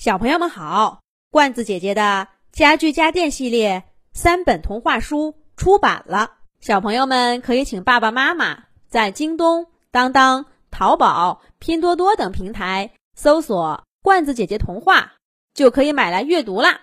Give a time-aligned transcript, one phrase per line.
[0.00, 3.84] 小朋友们好，罐子姐姐的家具家电系列
[4.14, 15.16] 三本童话书出版了，小朋友们可以请爸爸妈妈在京东、当当、淘宝、拼多多等平台搜索“罐子姐姐童话”，
[15.52, 16.80] 就可以买来阅读啦。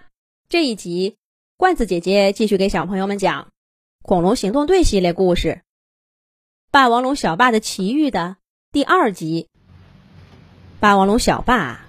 [0.47, 1.17] 这一集，
[1.57, 3.45] 罐子姐姐继续给小朋友们讲
[4.03, 5.47] 《恐龙行动队》系列故事
[6.69, 8.37] 《霸王龙小霸的奇遇》的
[8.71, 9.49] 第二集。
[10.79, 11.86] 霸王龙小霸。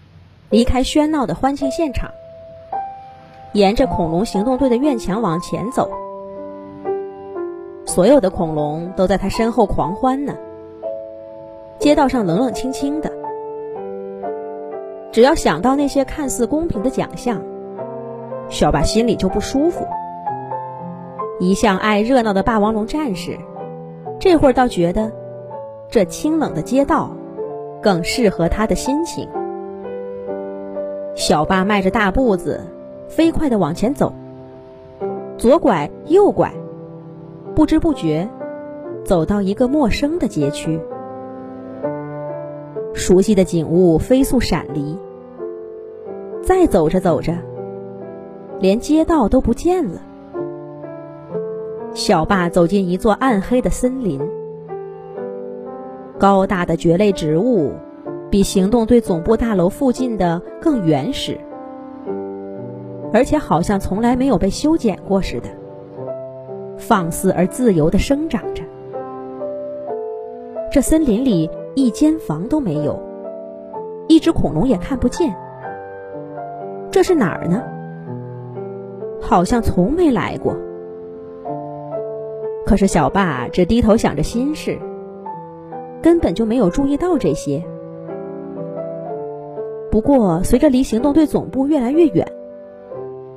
[0.51, 2.11] 离开喧闹的欢庆现场，
[3.53, 5.91] 沿着恐龙行动队的院墙往前走。
[7.85, 10.35] 所有的恐龙都在他身后狂欢呢。
[11.79, 13.13] 街道上冷冷清清的，
[15.13, 17.43] 只要想到那些看似公平的奖项，
[18.49, 19.87] 小巴心里就不舒服。
[21.39, 23.39] 一向爱热闹的霸王龙战士，
[24.19, 25.13] 这会儿倒觉得
[25.91, 27.15] 这清冷的街道
[27.83, 29.29] 更适合他的心情。
[31.19, 32.61] 小巴迈着大步子，
[33.09, 34.13] 飞快地往前走，
[35.37, 36.55] 左拐右拐，
[37.57, 38.31] 不知不觉
[39.05, 40.81] 走到一个陌生的街区。
[42.95, 44.97] 熟悉的景物飞速闪离，
[46.41, 47.35] 再走着走着，
[48.61, 50.01] 连街道都不见了。
[51.95, 54.21] 小巴走进一座暗黑的森林，
[56.17, 57.73] 高大的蕨类植物。
[58.31, 61.39] 比行动队总部大楼附近的更原始，
[63.13, 65.49] 而且好像从来没有被修剪过似的，
[66.77, 68.63] 放肆而自由地生长着。
[70.71, 73.01] 这森林里一间房都没有，
[74.09, 75.35] 一只恐龙也看不见。
[76.91, 77.63] 这是哪儿呢？
[79.23, 80.55] 好像从没来过。
[82.67, 84.79] 可是小霸只低头想着心事，
[86.03, 87.65] 根本就没有注意到这些。
[89.91, 92.27] 不过，随着离行动队总部越来越远，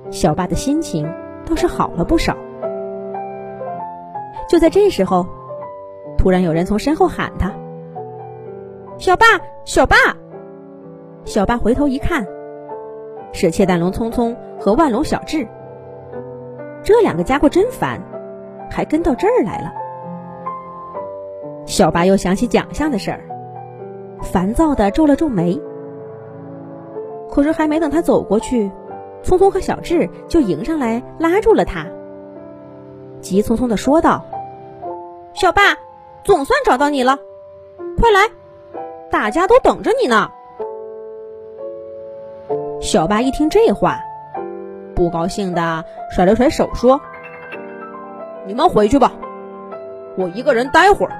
[0.09, 1.09] 小巴的心情
[1.45, 2.35] 倒是好了不少。
[4.49, 5.25] 就在这时候，
[6.17, 7.53] 突然有人从身后喊他
[8.99, 9.26] ：“小巴，
[9.64, 9.95] 小巴！”
[11.23, 12.27] 小巴回头一看，
[13.31, 15.47] 是窃蛋龙聪聪和万龙小智。
[16.83, 18.02] 这两个家伙真烦，
[18.70, 19.71] 还跟到这儿来了。
[21.65, 23.21] 小巴又想起奖项的事儿，
[24.21, 25.58] 烦躁的皱了皱眉。
[27.31, 28.69] 可是还没等他走过去，
[29.23, 31.87] 聪聪和小智就迎上来拉住了他，
[33.21, 34.25] 急匆匆的说道
[35.33, 35.77] ：“小霸，
[36.25, 37.17] 总算找到你了，
[37.97, 38.30] 快来，
[39.09, 40.30] 大家都等着你呢。”
[42.81, 43.97] 小霸一听这话，
[44.93, 46.99] 不高兴的甩了甩手说
[48.45, 49.14] ：“你们回去吧，
[50.17, 51.14] 我一个人待会儿，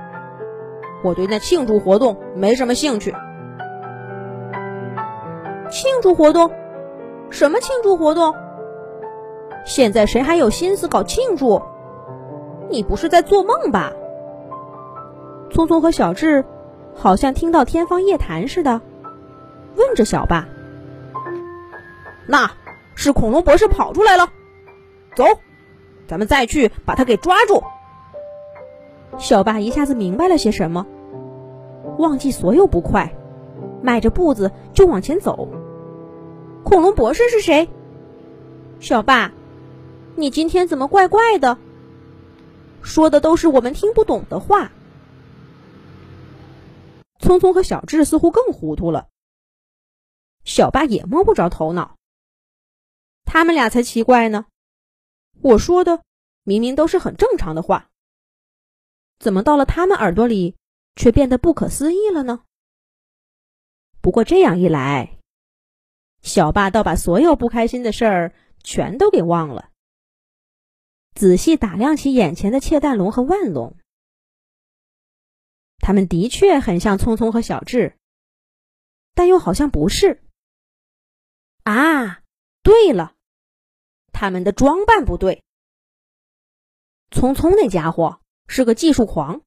[1.04, 3.16] 我对那庆祝活动没什么兴趣。”
[5.72, 6.52] 庆祝活动？
[7.30, 8.36] 什么庆祝活动？
[9.66, 11.62] 现在谁还有心思搞庆祝？
[12.70, 13.94] 你不是在做梦吧？
[15.50, 16.44] 聪聪和小智
[16.94, 18.82] 好像听到天方夜谭似的，
[19.78, 20.46] 问着小霸
[22.28, 22.52] ：“那
[22.96, 24.28] 是恐龙博士跑出来了，
[25.16, 25.24] 走，
[26.06, 27.64] 咱们再去把他给抓住。”
[29.18, 30.86] 小霸一下子明白了些什么，
[31.98, 33.14] 忘记所有不快，
[33.82, 35.48] 迈着步子就往前走。
[36.64, 37.68] 恐龙博士是谁？
[38.80, 39.32] 小霸，
[40.16, 41.58] 你今天怎么怪怪的？
[42.82, 44.72] 说的都是我们听不懂的话。
[47.20, 49.08] 聪聪和小智似乎更糊涂了，
[50.44, 51.96] 小霸也摸不着头脑。
[53.24, 54.48] 他们俩才奇怪呢，
[55.42, 56.02] 我说的
[56.44, 57.90] 明明都是很正常的话，
[59.20, 60.56] 怎么到了他们耳朵里
[60.96, 62.42] 却变得不可思议了呢？
[64.02, 65.18] 不过这样一来。
[66.22, 69.72] 小霸倒把所有不开心的事儿全都给忘了，
[71.16, 73.76] 仔细打量起眼前的窃蛋龙和万龙，
[75.80, 77.98] 他们的确很像聪聪和小智，
[79.16, 80.22] 但又好像不是。
[81.64, 82.22] 啊，
[82.62, 83.16] 对了，
[84.12, 85.44] 他们的装扮不对。
[87.10, 89.42] 聪聪那家伙是个技术狂，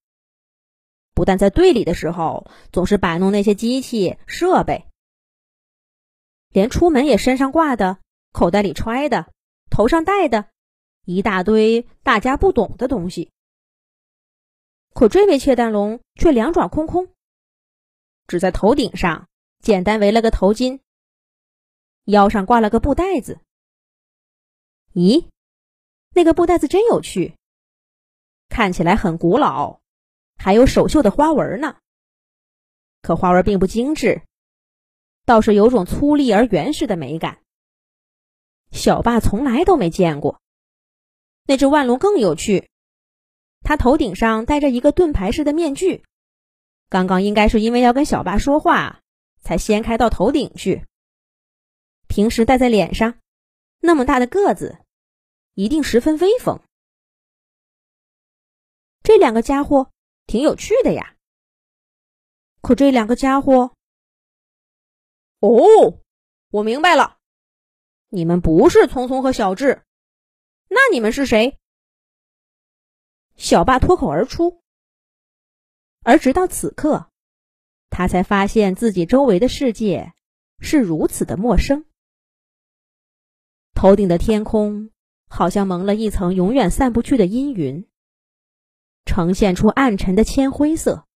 [1.15, 4.85] 不但在队里的时候总是摆弄那些机器设备。
[6.51, 7.99] 连出门也身上挂的、
[8.33, 9.33] 口袋里揣的、
[9.71, 10.49] 头上戴的，
[11.05, 13.31] 一大堆大家不懂的东西。
[14.93, 17.09] 可这位窃蛋龙却两爪空空，
[18.29, 19.29] 只在头顶上
[19.61, 20.79] 简单围了个头巾，
[22.05, 23.41] 腰上挂了个布袋子。
[24.93, 25.27] 咦，
[26.11, 27.35] 那个布袋子真有趣，
[28.49, 29.81] 看起来很古老，
[30.37, 31.77] 还有手绣的花纹呢。
[33.03, 34.23] 可花纹并不精致。
[35.27, 37.39] 倒是有种粗粝而原始的美感。
[38.71, 40.39] 小霸从来都没见过。
[41.47, 42.69] 那只万龙更有趣，
[43.61, 46.05] 它头顶上戴着一个盾牌式的面具，
[46.91, 49.01] 刚刚应该是因为要跟小霸说话，
[49.41, 50.85] 才掀开到头顶去。
[52.07, 53.19] 平时戴在脸上，
[53.81, 54.79] 那么大的个子，
[55.55, 56.61] 一定十分威风。
[59.03, 59.91] 这两个家伙
[60.26, 61.17] 挺有趣的呀。
[62.61, 63.75] 可这两个家伙，
[65.41, 66.00] 哦，
[66.50, 67.19] 我明白了，
[68.09, 69.82] 你们不是聪聪和小智，
[70.69, 71.59] 那你们是谁？
[73.37, 74.62] 小霸脱口而出。
[76.03, 77.11] 而直到此刻，
[77.91, 80.15] 他才发现自己周围的世界
[80.59, 81.85] 是如此的陌生。
[83.75, 84.91] 头顶的天空
[85.29, 87.87] 好像蒙了一层永远散不去的阴云，
[89.05, 91.06] 呈现出暗沉的铅灰色。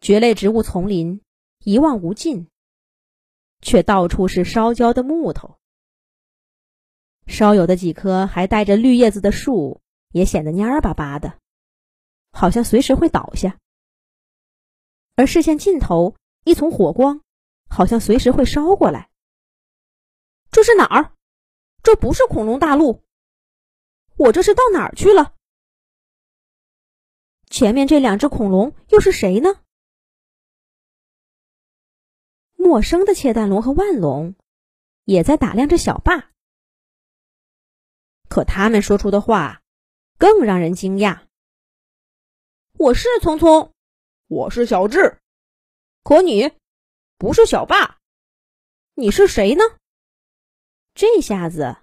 [0.00, 1.20] 蕨类植物丛林
[1.64, 2.48] 一望无尽，
[3.60, 5.58] 却到处是烧焦的木头。
[7.26, 9.80] 稍有的几棵还带着绿叶子的树
[10.12, 11.38] 也显得蔫巴巴的，
[12.32, 13.58] 好像随时会倒下。
[15.16, 16.14] 而视线尽头
[16.44, 17.20] 一丛火光，
[17.68, 19.10] 好像随时会烧过来。
[20.50, 21.12] 这是哪儿？
[21.82, 23.02] 这不是恐龙大陆。
[24.16, 25.34] 我这是到哪儿去了？
[27.50, 29.48] 前面这两只恐龙又是谁呢？
[32.54, 34.34] 陌生的窃蛋龙和万龙
[35.04, 36.30] 也在打量着小霸，
[38.28, 39.62] 可他们说出的话
[40.18, 41.26] 更让人惊讶。
[42.74, 43.72] 我是聪聪，
[44.26, 45.18] 我是小智，
[46.02, 46.52] 可你
[47.16, 47.98] 不是小霸，
[48.94, 49.64] 你是谁呢？
[50.94, 51.78] 这下子，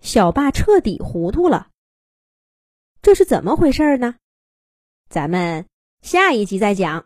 [0.00, 1.70] 小霸彻底糊涂了。
[3.00, 4.16] 这是怎么回事呢？
[5.10, 5.64] 咱们
[6.02, 7.04] 下一集再讲。